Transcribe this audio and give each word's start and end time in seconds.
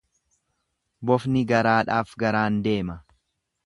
Bofni 1.11 1.45
garaadhaaf 1.53 2.19
garaan 2.25 2.63
deema. 2.71 3.01